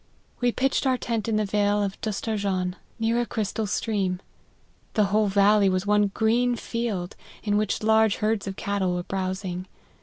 [0.39, 4.19] We pitched our tent in the vale of Dustarjan, near a crystal stream;
[4.95, 9.67] the whole valley was one green field, in which large herds of cattle were browsing.